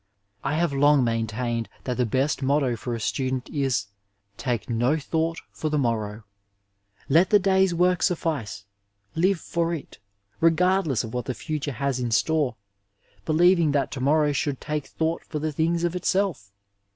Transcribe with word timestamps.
I 0.43 0.55
have 0.55 0.73
long 0.73 1.03
maintained 1.03 1.69
that 1.83 1.95
the 1.95 2.07
best 2.07 2.41
motto 2.41 2.75
for 2.75 2.95
a 2.95 2.99
student 2.99 3.51
is, 3.51 3.85
'^ 4.35 4.35
Take 4.35 4.67
no 4.67 4.97
thought 4.97 5.39
for 5.51 5.69
the 5.69 5.77
morrow." 5.77 6.23
L^t 7.07 7.29
the 7.29 7.37
day's 7.37 7.71
work 7.75 8.01
suffice; 8.01 8.65
live 9.13 9.39
for 9.39 9.75
it, 9.75 9.99
regardless 10.39 11.03
of 11.03 11.13
what 11.13 11.25
the 11.25 11.35
future 11.35 11.73
has 11.73 11.99
in 11.99 12.09
store, 12.09 12.55
believing 13.27 13.73
that 13.73 13.91
to 13.91 14.01
morrow 14.01 14.31
should 14.31 14.59
take 14.59 14.87
thought 14.87 15.23
for 15.23 15.37
the 15.37 15.51
things 15.51 15.83
of 15.83 15.95
itself. 15.95 16.51